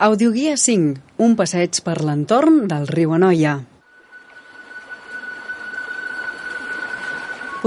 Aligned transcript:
Audioguia 0.00 0.54
5, 0.56 0.94
un 1.20 1.34
passeig 1.36 1.82
per 1.84 1.98
l'entorn 2.00 2.62
del 2.70 2.86
riu 2.88 3.10
Anoia. 3.12 3.50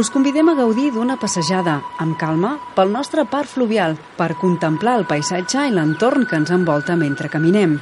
Us 0.00 0.08
convidem 0.14 0.48
a 0.48 0.54
gaudir 0.56 0.86
d'una 0.94 1.18
passejada, 1.20 1.74
amb 2.00 2.16
calma, 2.16 2.54
pel 2.72 2.88
nostre 2.94 3.26
parc 3.28 3.52
fluvial, 3.52 3.98
per 4.16 4.30
contemplar 4.40 4.96
el 5.02 5.04
paisatge 5.04 5.66
i 5.68 5.76
l'entorn 5.76 6.24
que 6.24 6.40
ens 6.40 6.54
envolta 6.56 6.96
mentre 6.96 7.28
caminem. 7.28 7.76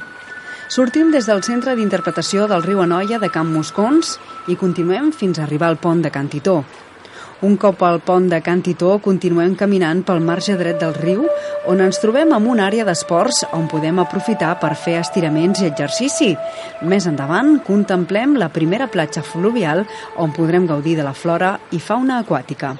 Sortim 0.67 1.15
des 1.15 1.31
del 1.31 1.39
Centre 1.47 1.77
d'Interpretació 1.79 2.51
del 2.51 2.67
riu 2.67 2.83
Anoia 2.83 3.23
de 3.23 3.31
Camp 3.31 3.55
Moscons 3.55 4.17
i 4.51 4.59
continuem 4.59 5.13
fins 5.15 5.39
a 5.39 5.47
arribar 5.47 5.71
al 5.71 5.79
pont 5.79 6.03
de 6.03 6.11
Cantitó, 6.11 6.65
un 7.41 7.55
cop 7.57 7.81
al 7.83 7.99
pont 8.05 8.27
de 8.29 8.39
Can 8.41 8.61
Titó, 8.61 8.99
continuem 9.01 9.55
caminant 9.57 10.03
pel 10.05 10.21
marge 10.21 10.53
dret 10.59 10.77
del 10.81 10.93
riu, 10.93 11.25
on 11.69 11.81
ens 11.81 11.97
trobem 12.01 12.33
en 12.35 12.47
una 12.47 12.67
àrea 12.69 12.85
d'esports 12.85 13.41
on 13.57 13.67
podem 13.71 13.99
aprofitar 14.01 14.53
per 14.61 14.75
fer 14.77 14.99
estiraments 14.99 15.63
i 15.63 15.69
exercici. 15.71 16.35
Més 16.85 17.07
endavant, 17.09 17.57
contemplem 17.65 18.37
la 18.37 18.51
primera 18.53 18.87
platja 18.93 19.23
fluvial 19.25 19.85
on 20.21 20.33
podrem 20.37 20.67
gaudir 20.69 20.95
de 20.99 21.07
la 21.07 21.15
flora 21.17 21.55
i 21.71 21.81
fauna 21.81 22.21
aquàtica. 22.21 22.75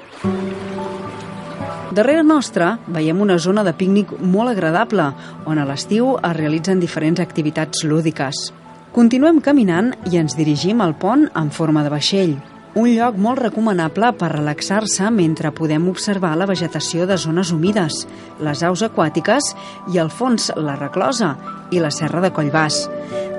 Darrere 1.92 2.24
nostra 2.24 2.78
veiem 2.88 3.20
una 3.20 3.40
zona 3.42 3.66
de 3.68 3.74
pícnic 3.76 4.14
molt 4.22 4.54
agradable, 4.54 5.10
on 5.46 5.60
a 5.60 5.66
l'estiu 5.68 6.14
es 6.22 6.38
realitzen 6.38 6.80
diferents 6.80 7.20
activitats 7.20 7.84
lúdiques. 7.84 8.52
Continuem 8.94 9.42
caminant 9.42 9.92
i 10.12 10.22
ens 10.22 10.38
dirigim 10.38 10.82
al 10.84 10.96
pont 11.00 11.28
en 11.36 11.52
forma 11.52 11.84
de 11.84 11.92
vaixell 11.92 12.40
un 12.74 12.88
lloc 12.96 13.18
molt 13.20 13.42
recomanable 13.42 14.14
per 14.16 14.30
relaxar-se 14.32 15.10
mentre 15.12 15.52
podem 15.52 15.90
observar 15.92 16.32
la 16.40 16.48
vegetació 16.48 17.08
de 17.08 17.18
zones 17.20 17.52
humides, 17.52 18.06
les 18.40 18.64
aus 18.64 18.84
aquàtiques 18.88 19.52
i 19.92 20.00
al 20.00 20.12
fons 20.12 20.52
la 20.56 20.78
reclosa 20.80 21.34
i 21.72 21.82
la 21.84 21.92
serra 21.92 22.22
de 22.24 22.32
Collbàs. 22.32 22.86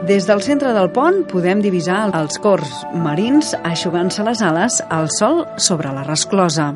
Des 0.08 0.26
del 0.28 0.42
centre 0.44 0.72
del 0.76 0.90
pont 0.92 1.22
podem 1.30 1.62
divisar 1.64 2.10
els 2.18 2.36
cors 2.42 2.82
marins 2.92 3.54
aixugant-se 3.62 4.24
les 4.26 4.42
ales 4.42 4.80
al 4.90 5.08
sol 5.08 5.46
sobre 5.56 5.94
la 5.94 6.04
resclosa. 6.04 6.72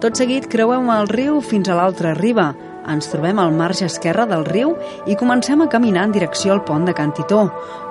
Tot 0.00 0.16
seguit 0.16 0.46
creuem 0.48 0.88
el 0.94 1.08
riu 1.10 1.40
fins 1.42 1.68
a 1.68 1.76
l'altra 1.76 2.14
riba, 2.14 2.52
ens 2.88 3.10
trobem 3.12 3.38
al 3.38 3.52
marge 3.54 3.86
esquerre 3.86 4.24
del 4.30 4.44
riu 4.48 4.74
i 5.06 5.16
comencem 5.16 5.60
a 5.62 5.68
caminar 5.68 6.06
en 6.08 6.14
direcció 6.14 6.54
al 6.54 6.64
pont 6.64 6.86
de 6.88 6.94
Cantitó, 6.96 7.42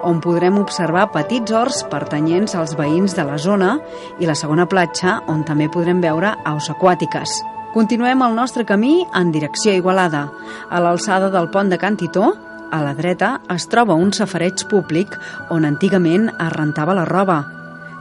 on 0.03 0.21
podrem 0.21 0.57
observar 0.59 1.09
petits 1.13 1.53
horts 1.53 1.83
pertanyents 1.91 2.55
als 2.55 2.75
veïns 2.79 3.15
de 3.17 3.25
la 3.27 3.37
zona 3.37 3.77
i 4.19 4.29
la 4.29 4.35
segona 4.35 4.67
platja, 4.67 5.21
on 5.27 5.43
també 5.45 5.69
podrem 5.69 6.01
veure 6.01 6.35
aus 6.45 6.71
aquàtiques. 6.73 7.39
Continuem 7.73 8.23
el 8.25 8.33
nostre 8.33 8.65
camí 8.65 9.05
en 9.13 9.31
direcció 9.31 9.71
a 9.71 9.77
Igualada. 9.77 10.23
A 10.69 10.79
l'alçada 10.81 11.29
del 11.29 11.51
pont 11.53 11.69
de 11.69 11.77
Cantitó, 11.77 12.33
a 12.71 12.81
la 12.81 12.93
dreta, 12.95 13.37
es 13.53 13.67
troba 13.71 13.95
un 13.95 14.11
safareig 14.11 14.65
públic 14.71 15.13
on 15.53 15.65
antigament 15.67 16.31
es 16.33 16.51
rentava 16.55 16.95
la 16.97 17.05
roba. 17.05 17.43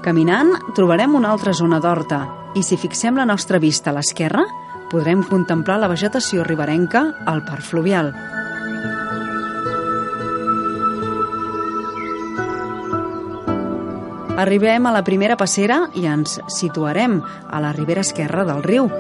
Caminant, 0.03 0.53
trobarem 0.75 1.15
una 1.19 1.33
altra 1.35 1.53
zona 1.53 1.81
d'horta 1.83 2.25
i 2.57 2.63
si 2.65 2.79
fixem 2.81 3.19
la 3.19 3.27
nostra 3.29 3.59
vista 3.61 3.91
a 3.91 3.97
l'esquerra, 3.97 4.47
podrem 4.91 5.23
contemplar 5.27 5.81
la 5.83 5.91
vegetació 5.91 6.45
riberenca 6.47 7.09
al 7.27 7.45
parc 7.47 7.65
fluvial. 7.67 8.13
Arribem 14.37 14.85
a 14.85 14.93
la 14.93 15.01
primera 15.01 15.39
passera 15.41 15.87
i 15.97 16.05
ens 16.05 16.37
situarem 16.53 17.23
a 17.25 17.61
la 17.65 17.71
ribera 17.73 18.03
esquerra 18.05 18.45
del 18.45 18.61
riu, 18.67 18.91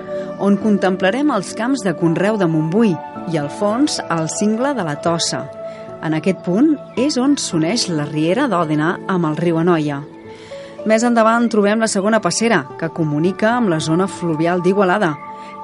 on 0.41 0.56
contemplarem 0.56 1.28
els 1.34 1.52
camps 1.58 1.84
de 1.84 1.92
Conreu 1.98 2.38
de 2.41 2.48
Montbui 2.48 2.94
i 3.32 3.36
al 3.36 3.50
fons 3.53 3.98
el 4.08 4.30
cingle 4.32 4.72
de 4.78 4.86
la 4.86 4.97
Tossa. 5.04 5.42
En 6.00 6.16
aquest 6.16 6.41
punt 6.47 6.72
és 6.97 7.20
on 7.20 7.36
s'uneix 7.36 7.91
la 7.92 8.08
riera 8.08 8.48
d'Òdena 8.48 8.94
amb 9.12 9.28
el 9.28 9.36
riu 9.36 9.60
Anoia. 9.60 10.00
Més 10.88 11.04
endavant 11.04 11.50
trobem 11.53 11.84
la 11.84 11.91
segona 11.91 12.22
passera, 12.24 12.62
que 12.80 12.88
comunica 12.88 13.56
amb 13.58 13.68
la 13.68 13.80
zona 13.80 14.06
fluvial 14.08 14.64
d'Igualada, 14.64 15.12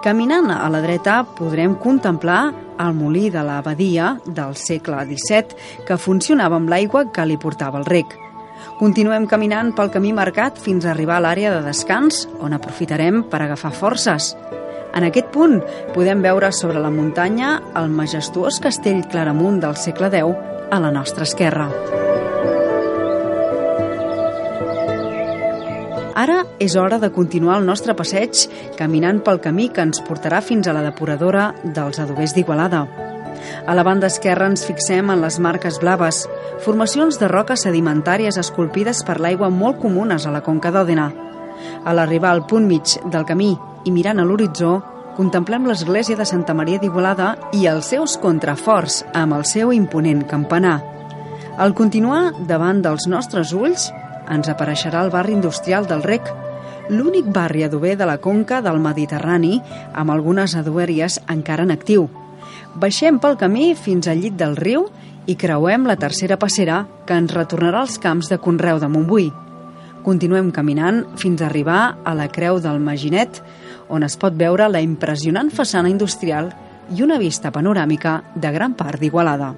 Caminant 0.03 0.49
a 0.51 0.67
la 0.67 0.81
dreta 0.83 1.21
podrem 1.39 1.77
contemplar 1.79 2.51
el 2.83 2.97
molí 2.99 3.29
de 3.31 3.45
l'abadia 3.47 4.17
del 4.27 4.57
segle 4.59 5.05
XVII 5.07 5.85
que 5.87 5.95
funcionava 5.95 6.59
amb 6.59 6.73
l'aigua 6.73 7.05
que 7.15 7.23
li 7.23 7.37
portava 7.39 7.79
el 7.79 7.87
rec. 7.87 8.17
Continuem 8.81 9.29
caminant 9.31 9.71
pel 9.79 9.93
camí 9.95 10.11
marcat 10.11 10.59
fins 10.59 10.83
a 10.83 10.91
arribar 10.91 11.21
a 11.21 11.25
l'àrea 11.29 11.55
de 11.55 11.63
descans, 11.69 12.25
on 12.43 12.51
aprofitarem 12.51 13.23
per 13.31 13.45
agafar 13.45 13.71
forces. 13.79 14.33
En 14.91 15.07
aquest 15.07 15.31
punt 15.31 15.61
podem 15.95 16.27
veure 16.27 16.51
sobre 16.51 16.83
la 16.83 16.91
muntanya 16.91 17.61
el 17.79 17.95
majestuós 17.95 18.59
castell 18.59 19.07
Claramunt 19.07 19.63
del 19.63 19.79
segle 19.79 20.11
X 20.11 20.35
a 20.73 20.83
la 20.83 20.91
nostra 20.91 21.23
esquerra. 21.31 21.71
Ara 26.15 26.43
és 26.61 26.77
hora 26.77 26.99
de 27.01 27.09
continuar 27.13 27.57
el 27.61 27.67
nostre 27.67 27.95
passeig 27.97 28.45
caminant 28.77 29.23
pel 29.25 29.41
camí 29.41 29.71
que 29.73 29.85
ens 29.87 30.03
portarà 30.05 30.43
fins 30.45 30.69
a 30.69 30.75
la 30.77 30.85
depuradora 30.85 31.53
dels 31.65 32.01
adobers 32.03 32.35
d'Igualada. 32.37 32.85
A 33.67 33.75
la 33.75 33.83
banda 33.83 34.11
esquerra 34.13 34.47
ens 34.51 34.67
fixem 34.69 35.11
en 35.11 35.23
les 35.25 35.39
marques 35.41 35.79
blaves, 35.81 36.27
formacions 36.61 37.19
de 37.19 37.31
roques 37.33 37.65
sedimentàries 37.65 38.39
esculpides 38.39 39.03
per 39.09 39.19
l'aigua 39.21 39.49
molt 39.51 39.81
comunes 39.81 40.27
a 40.27 40.35
la 40.35 40.43
conca 40.45 40.71
d'Òdena. 40.71 41.09
A 41.85 41.95
l'arribar 41.97 42.33
al 42.37 42.45
punt 42.47 42.69
mig 42.69 42.99
del 43.11 43.25
camí 43.25 43.55
i 43.85 43.91
mirant 43.91 44.21
a 44.21 44.27
l'horitzó, 44.29 44.81
contemplem 45.17 45.67
l'església 45.67 46.17
de 46.17 46.29
Santa 46.29 46.55
Maria 46.55 46.81
d'Igualada 46.81 47.35
i 47.57 47.67
els 47.73 47.89
seus 47.93 48.19
contraforts 48.21 49.03
amb 49.15 49.37
el 49.37 49.49
seu 49.49 49.73
imponent 49.73 50.27
campanar. 50.29 50.81
Al 51.57 51.75
continuar 51.77 52.33
davant 52.49 52.81
dels 52.85 53.09
nostres 53.09 53.53
ulls, 53.53 53.91
ens 54.31 54.49
apareixerà 54.49 55.03
el 55.05 55.11
barri 55.11 55.35
industrial 55.35 55.87
del 55.91 56.03
Rec, 56.03 56.29
l'únic 56.89 57.29
barri 57.33 57.65
adober 57.65 57.97
de 57.97 58.07
la 58.07 58.19
conca 58.19 58.61
del 58.63 58.81
Mediterrani 58.83 59.61
amb 59.95 60.11
algunes 60.11 60.57
adoberies 60.59 61.21
encara 61.31 61.65
en 61.67 61.73
actiu. 61.75 62.09
Baixem 62.75 63.19
pel 63.21 63.39
camí 63.41 63.73
fins 63.77 64.09
al 64.09 64.21
llit 64.23 64.37
del 64.39 64.57
riu 64.57 64.87
i 65.27 65.37
creuem 65.39 65.87
la 65.87 65.97
tercera 65.97 66.39
passera 66.41 66.83
que 67.07 67.17
ens 67.19 67.35
retornarà 67.35 67.85
als 67.85 67.99
camps 68.03 68.31
de 68.33 68.41
Conreu 68.43 68.81
de 68.83 68.89
Montbui. 68.91 69.31
Continuem 70.03 70.51
caminant 70.51 71.05
fins 71.17 71.43
a 71.43 71.47
arribar 71.47 71.83
a 72.05 72.15
la 72.19 72.27
Creu 72.33 72.59
del 72.61 72.81
Maginet, 72.83 73.39
on 73.89 74.03
es 74.03 74.19
pot 74.19 74.35
veure 74.35 74.67
la 74.69 74.83
impressionant 74.83 75.53
façana 75.55 75.93
industrial 75.93 76.51
i 76.91 77.07
una 77.07 77.21
vista 77.23 77.55
panoràmica 77.55 78.19
de 78.35 78.51
gran 78.51 78.75
part 78.75 78.99
d'Igualada. 78.99 79.55